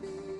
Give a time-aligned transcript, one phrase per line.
[0.00, 0.31] tea.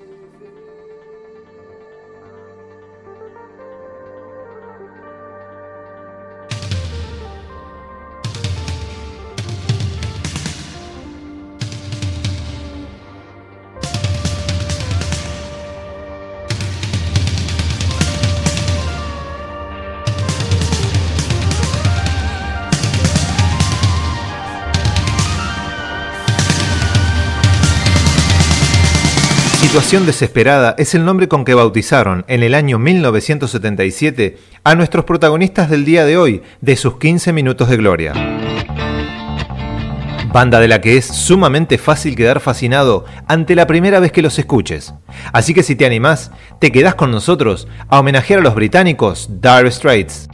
[29.73, 35.71] Situación Desesperada es el nombre con que bautizaron en el año 1977 a nuestros protagonistas
[35.71, 38.13] del día de hoy, de sus 15 minutos de gloria.
[40.30, 44.39] Banda de la que es sumamente fácil quedar fascinado ante la primera vez que los
[44.39, 44.93] escuches.
[45.33, 49.71] Así que si te animás, te quedás con nosotros a homenajear a los británicos Dire
[49.71, 50.29] Straits.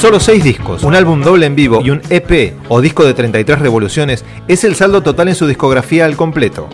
[0.00, 3.58] Solo seis discos, un álbum doble en vivo y un EP o disco de 33
[3.58, 6.70] revoluciones es el saldo total en su discografía al completo.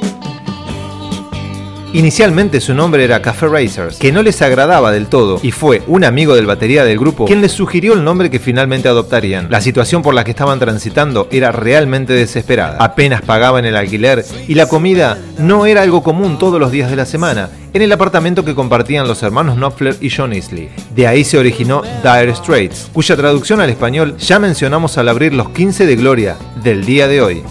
[1.93, 6.05] Inicialmente su nombre era Café Racers, que no les agradaba del todo y fue un
[6.05, 9.49] amigo del batería del grupo quien les sugirió el nombre que finalmente adoptarían.
[9.51, 12.77] La situación por la que estaban transitando era realmente desesperada.
[12.79, 16.97] Apenas pagaban el alquiler y la comida no era algo común todos los días de
[16.97, 20.71] la semana en el apartamento que compartían los hermanos Knopfler y John Isley.
[20.95, 25.51] De ahí se originó Dire Straits, cuya traducción al español ya mencionamos al abrir los
[25.51, 27.43] 15 de gloria del día de hoy.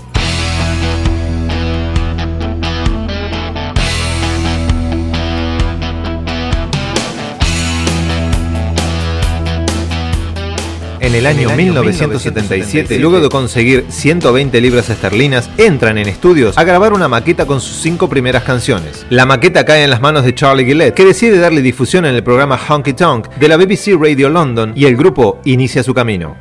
[11.06, 16.94] En el año 1977, luego de conseguir 120 libras esterlinas, entran en estudios a grabar
[16.94, 19.06] una maqueta con sus cinco primeras canciones.
[19.12, 22.24] La maqueta cae en las manos de Charlie Gillette, que decide darle difusión en el
[22.24, 26.36] programa Honky Tonk de la BBC Radio London y el grupo inicia su camino.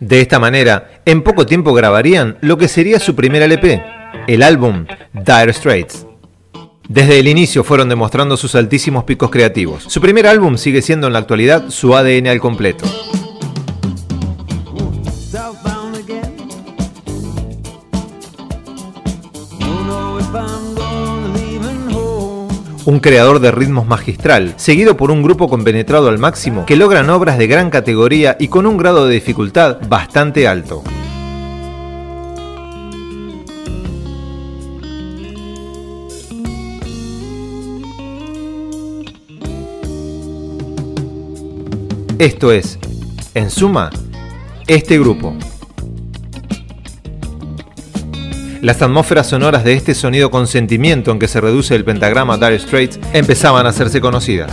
[0.00, 3.80] De esta manera, en poco tiempo grabarían lo que sería su primer LP,
[4.26, 6.06] el álbum Dire Straits.
[6.88, 9.84] Desde el inicio fueron demostrando sus altísimos picos creativos.
[9.88, 12.84] Su primer álbum sigue siendo en la actualidad su ADN al completo.
[22.84, 27.38] un creador de ritmos magistral, seguido por un grupo compenetrado al máximo que logran obras
[27.38, 30.82] de gran categoría y con un grado de dificultad bastante alto.
[42.22, 42.78] Esto es,
[43.34, 43.90] en suma,
[44.68, 45.36] este grupo.
[48.60, 52.60] Las atmósferas sonoras de este sonido con sentimiento en que se reduce el pentagrama Dire
[52.60, 54.52] Straits empezaban a hacerse conocidas.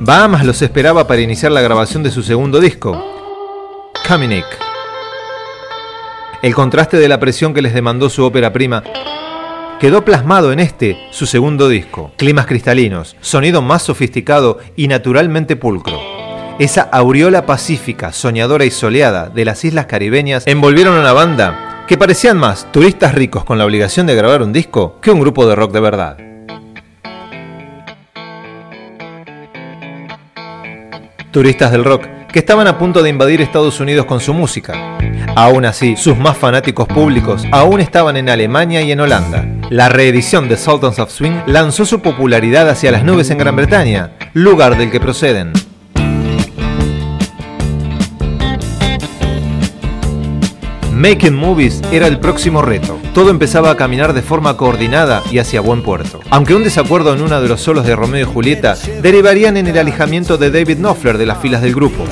[0.00, 3.00] Bahamas los esperaba para iniciar la grabación de su segundo disco.
[6.40, 8.84] El contraste de la presión que les demandó su ópera prima
[9.80, 12.12] quedó plasmado en este, su segundo disco.
[12.16, 15.98] Climas cristalinos, sonido más sofisticado y naturalmente pulcro.
[16.60, 21.98] Esa aureola pacífica, soñadora y soleada de las islas caribeñas envolvieron a una banda que
[21.98, 25.56] parecían más turistas ricos con la obligación de grabar un disco que un grupo de
[25.56, 26.18] rock de verdad.
[31.32, 34.98] Turistas del rock que estaban a punto de invadir Estados Unidos con su música.
[35.34, 39.46] Aún así, sus más fanáticos públicos aún estaban en Alemania y en Holanda.
[39.70, 44.12] La reedición de Sultans of Swing lanzó su popularidad hacia las nubes en Gran Bretaña,
[44.32, 45.52] lugar del que proceden.
[50.98, 52.98] Making Movies era el próximo reto.
[53.14, 56.18] Todo empezaba a caminar de forma coordinada y hacia buen puerto.
[56.28, 59.78] Aunque un desacuerdo en uno de los solos de Romeo y Julieta derivarían en el
[59.78, 62.04] alejamiento de David Knopfler de las filas del grupo.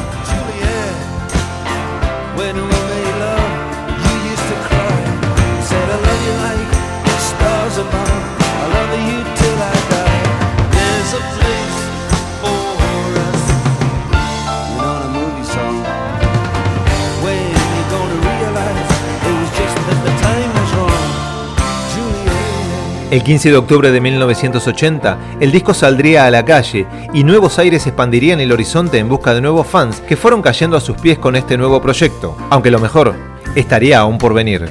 [23.17, 27.87] El 15 de octubre de 1980, el disco saldría a la calle y Nuevos Aires
[27.87, 31.35] expandirían el horizonte en busca de nuevos fans que fueron cayendo a sus pies con
[31.35, 33.15] este nuevo proyecto, aunque lo mejor
[33.55, 34.69] estaría aún por venir.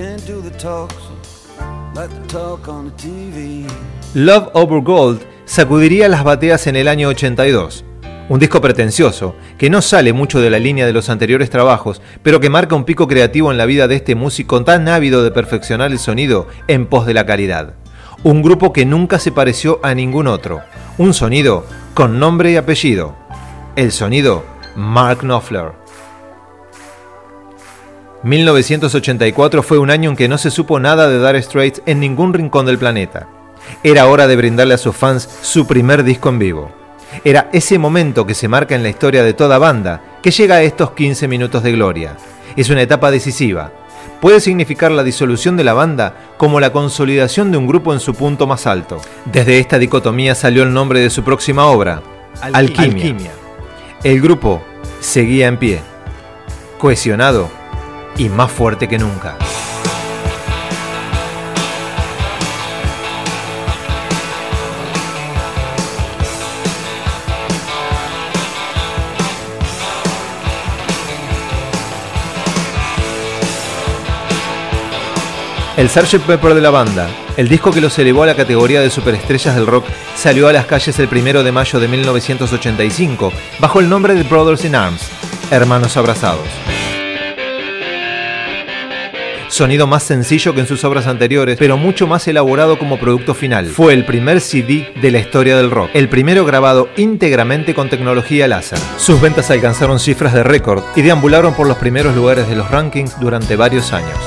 [4.13, 7.83] Love Over Gold sacudiría las bateas en el año 82.
[8.30, 12.39] Un disco pretencioso, que no sale mucho de la línea de los anteriores trabajos, pero
[12.39, 15.92] que marca un pico creativo en la vida de este músico tan ávido de perfeccionar
[15.92, 17.74] el sonido en pos de la calidad.
[18.25, 20.63] Un grupo que nunca se pareció a ningún otro.
[20.98, 21.63] Un sonido
[21.94, 23.13] con nombre y apellido.
[23.75, 24.44] El sonido
[24.75, 25.74] Mark Knopfler.
[28.24, 32.33] 1984 fue un año en que no se supo nada de Dire Straits en ningún
[32.33, 33.27] rincón del planeta.
[33.83, 36.71] Era hora de brindarle a sus fans su primer disco en vivo.
[37.24, 40.63] Era ese momento que se marca en la historia de toda banda, que llega a
[40.63, 42.18] estos 15 minutos de gloria.
[42.56, 43.71] Es una etapa decisiva.
[44.25, 48.16] Puede significar la disolución de la banda como la consolidación de un grupo en su
[48.16, 49.00] punto más alto.
[49.25, 52.01] Desde esta dicotomía salió el nombre de su próxima obra,
[52.42, 53.30] Alquimia.
[54.04, 54.63] El grupo
[55.00, 55.80] seguía en pie,
[56.80, 57.51] cohesionado
[58.18, 59.38] y más fuerte que nunca.
[75.77, 76.22] El Sgt.
[76.25, 79.68] Pepper de la banda, el disco que los elevó a la categoría de superestrellas del
[79.68, 79.86] rock,
[80.16, 84.63] salió a las calles el 1 de mayo de 1985 bajo el nombre de Brothers
[84.63, 85.10] in Arms,
[85.51, 86.48] Hermanos Abrazados.
[89.50, 93.68] Sonido más sencillo que en sus obras anteriores, pero mucho más elaborado como producto final.
[93.68, 98.48] Fue el primer CD de la historia del rock, el primero grabado íntegramente con tecnología
[98.48, 98.80] láser.
[98.98, 103.19] Sus ventas alcanzaron cifras de récord y deambularon por los primeros lugares de los rankings
[103.19, 104.25] durante varios años.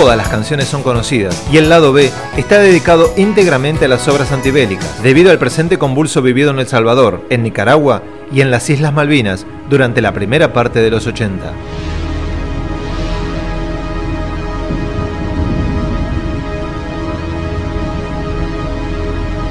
[0.00, 4.32] Todas las canciones son conocidas y el lado B está dedicado íntegramente a las obras
[4.32, 8.02] antibélicas, debido al presente convulso vivido en El Salvador, en Nicaragua
[8.32, 11.52] y en las Islas Malvinas durante la primera parte de los 80.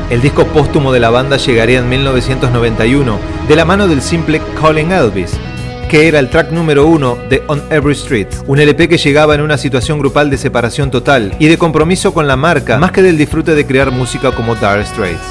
[0.10, 3.18] El disco póstumo de la banda llegaría en 1991
[3.48, 5.40] de la mano del simple Calling Elvis,
[5.94, 9.42] que era el track número uno de On Every Street, un LP que llegaba en
[9.42, 13.16] una situación grupal de separación total y de compromiso con la marca, más que del
[13.16, 15.22] disfrute de crear música como Dire Straits.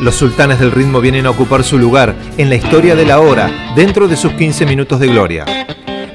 [0.00, 3.48] Los sultanes del ritmo vienen a ocupar su lugar en la historia de la hora
[3.76, 5.44] dentro de sus 15 minutos de gloria.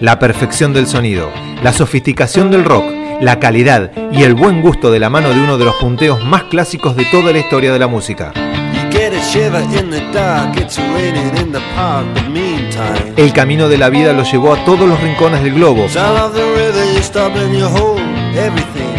[0.01, 1.31] La perfección del sonido,
[1.63, 2.83] la sofisticación del rock,
[3.21, 6.43] la calidad y el buen gusto de la mano de uno de los punteos más
[6.43, 8.33] clásicos de toda la historia de la música.
[13.17, 15.87] El camino de la vida lo llevó a todos los rincones del globo.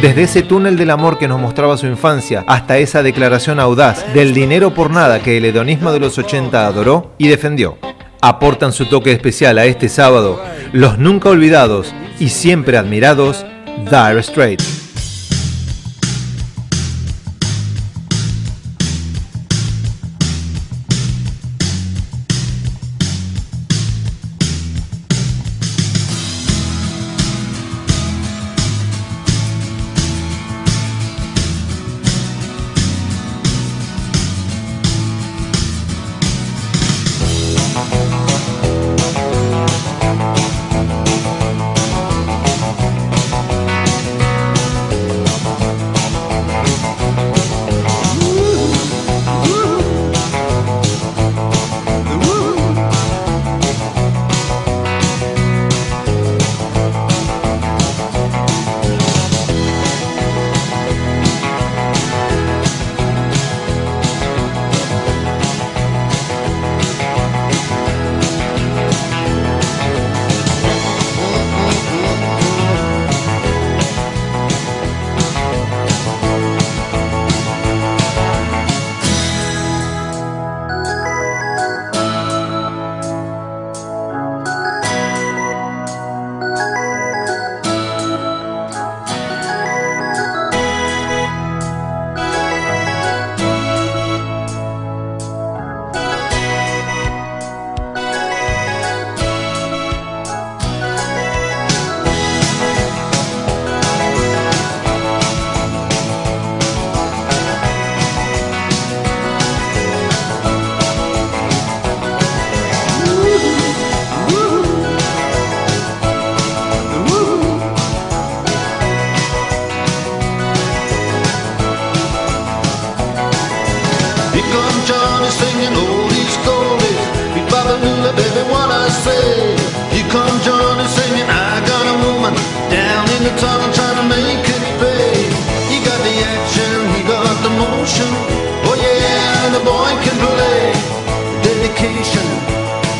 [0.02, 4.34] Desde ese túnel del amor que nos mostraba su infancia hasta esa declaración audaz del
[4.34, 7.78] dinero por nada que el hedonismo de los 80 adoró y defendió.
[8.20, 10.42] Aportan su toque especial a este sábado
[10.72, 13.46] los nunca olvidados y siempre admirados
[13.88, 14.83] Dire Straits.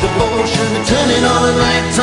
[0.01, 1.94] devotion, turning on a light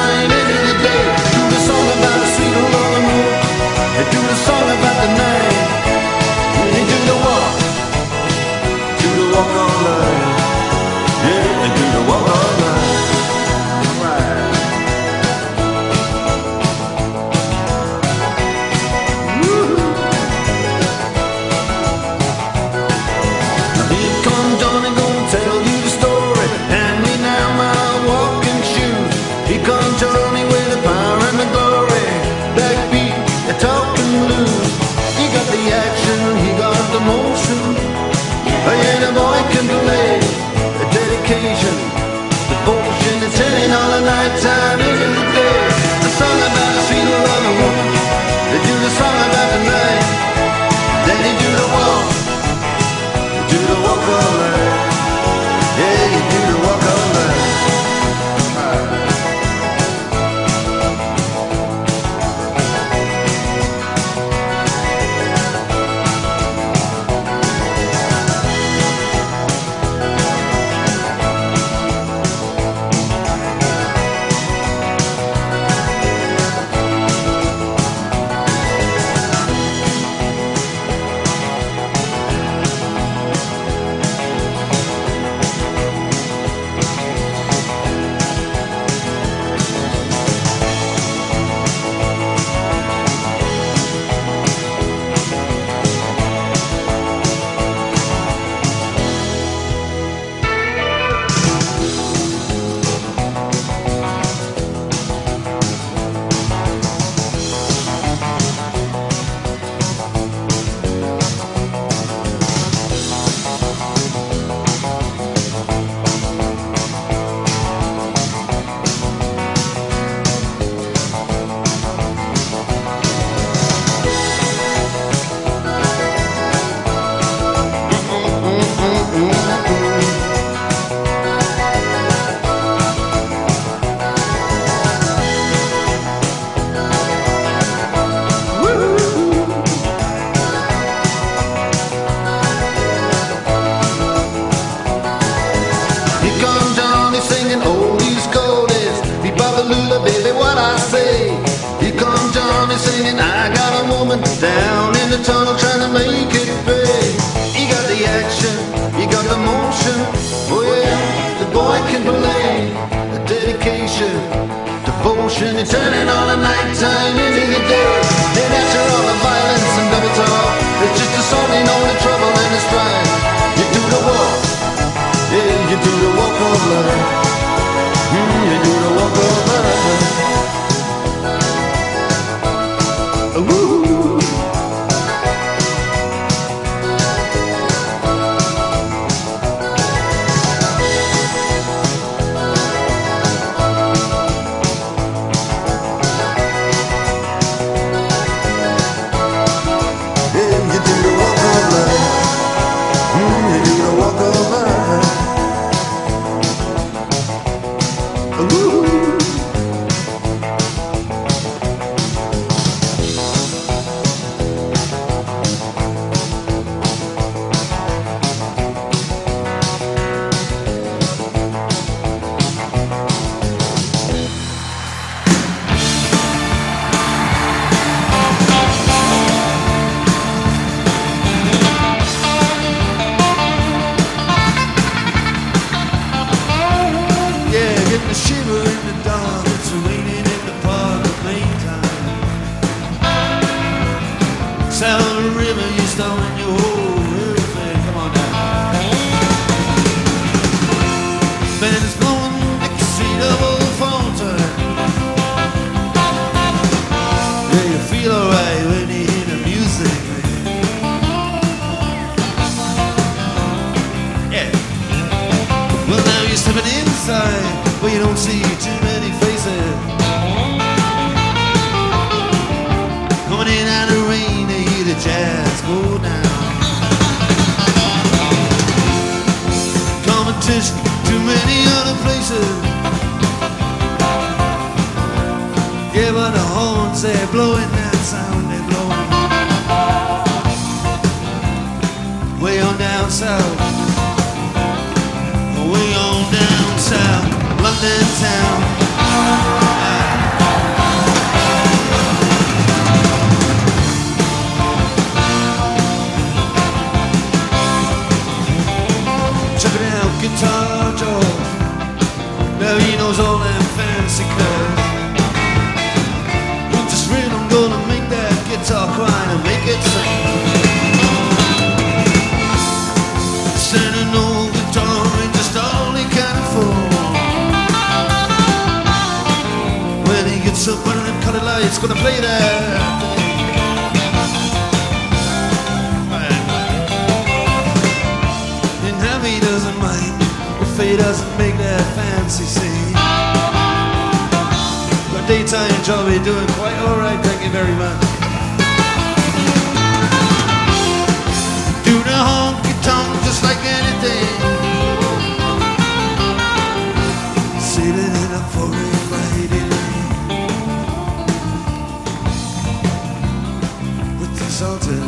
[364.53, 365.01] consultant.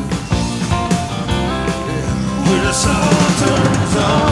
[1.91, 2.49] Yeah.
[2.49, 4.24] We're the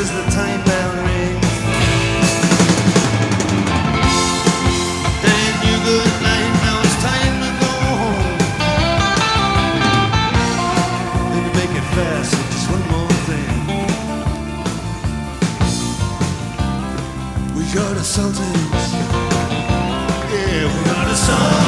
[0.00, 1.52] as the time bell rings.
[5.24, 5.76] Then you
[6.62, 8.38] now it's time to go home.
[11.58, 13.54] Make it fast, just one more thing.
[17.56, 18.84] We got a Sultans.
[20.32, 21.67] Yeah, we got a Sultans.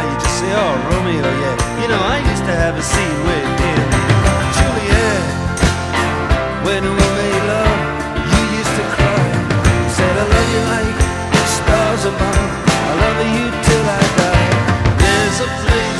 [0.00, 1.56] Now you just say, oh, Romeo, yeah.
[1.82, 3.84] You know, I used to have a scene with him.
[4.56, 5.24] Juliet
[6.64, 7.80] When we made love
[8.32, 9.24] You used to cry.
[9.60, 10.96] You said, I love you like
[11.36, 12.48] the stars above.
[12.88, 14.48] I love you till I die.
[15.04, 15.99] There's a place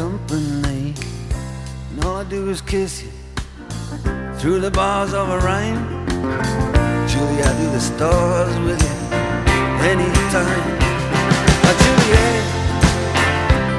[0.00, 0.94] company.
[1.90, 3.12] And all I do is kiss you
[4.38, 5.82] through the bars of a rhyme.
[7.10, 8.96] Julie, I do the stars with you
[9.92, 10.64] anytime.
[11.66, 12.44] Uh, Juliet,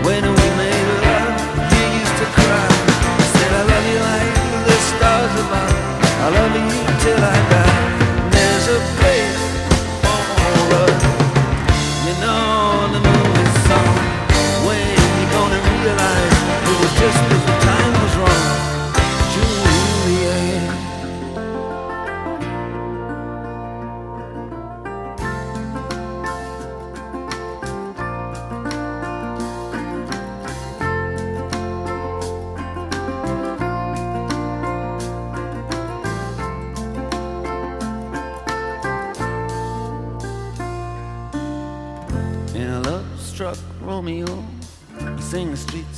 [0.05, 1.00] when we made love,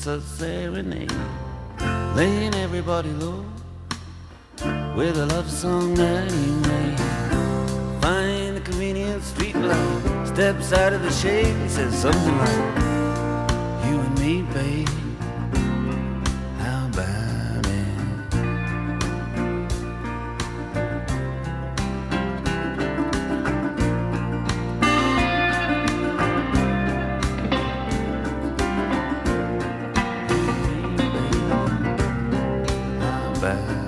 [0.03, 1.11] streets a serenade.
[2.15, 3.45] Laying everybody low
[4.95, 6.99] With a love song that he made.
[8.01, 10.27] Find a convenient street light.
[10.27, 11.55] Steps out of the shade.
[11.63, 15.02] He says something like You and me, babe
[33.43, 33.82] 对